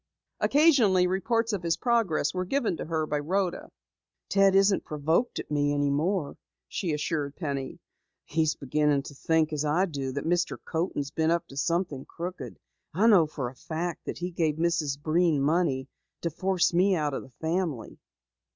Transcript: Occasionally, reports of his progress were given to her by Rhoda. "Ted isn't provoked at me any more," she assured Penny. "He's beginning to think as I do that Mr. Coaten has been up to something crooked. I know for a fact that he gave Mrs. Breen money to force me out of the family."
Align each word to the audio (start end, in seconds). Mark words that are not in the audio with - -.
Occasionally, 0.39 1.05
reports 1.05 1.53
of 1.53 1.61
his 1.61 1.77
progress 1.77 2.33
were 2.33 2.43
given 2.43 2.75
to 2.77 2.85
her 2.85 3.05
by 3.05 3.19
Rhoda. 3.19 3.69
"Ted 4.29 4.55
isn't 4.55 4.83
provoked 4.83 5.37
at 5.37 5.51
me 5.51 5.71
any 5.73 5.91
more," 5.91 6.37
she 6.67 6.91
assured 6.91 7.35
Penny. 7.35 7.77
"He's 8.25 8.55
beginning 8.55 9.03
to 9.03 9.13
think 9.13 9.53
as 9.53 9.63
I 9.63 9.85
do 9.85 10.11
that 10.13 10.25
Mr. 10.25 10.57
Coaten 10.65 11.01
has 11.01 11.11
been 11.11 11.29
up 11.29 11.47
to 11.49 11.55
something 11.55 12.05
crooked. 12.05 12.57
I 12.95 13.05
know 13.05 13.27
for 13.27 13.47
a 13.49 13.55
fact 13.55 14.05
that 14.05 14.17
he 14.17 14.31
gave 14.31 14.55
Mrs. 14.55 14.99
Breen 14.99 15.39
money 15.39 15.87
to 16.21 16.31
force 16.31 16.73
me 16.73 16.95
out 16.95 17.13
of 17.13 17.21
the 17.21 17.29
family." 17.39 17.99